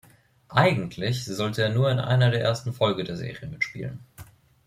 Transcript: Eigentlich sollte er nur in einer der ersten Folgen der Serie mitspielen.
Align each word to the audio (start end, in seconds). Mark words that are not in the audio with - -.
Eigentlich 0.55 1.25
sollte 1.25 1.61
er 1.61 1.69
nur 1.69 1.91
in 1.91 1.99
einer 1.99 2.31
der 2.31 2.41
ersten 2.41 2.73
Folgen 2.73 3.05
der 3.05 3.17
Serie 3.17 3.47
mitspielen. 3.47 3.99